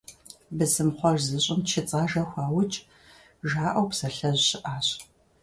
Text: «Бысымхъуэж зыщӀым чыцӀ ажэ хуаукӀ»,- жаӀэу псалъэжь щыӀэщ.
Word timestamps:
«Бысымхъуэж 0.57 1.19
зыщӀым 1.29 1.61
чыцӀ 1.69 1.95
ажэ 2.01 2.23
хуаукӀ»,- 2.29 2.83
жаӀэу 3.49 3.87
псалъэжь 3.89 4.43
щыӀэщ. 4.47 4.87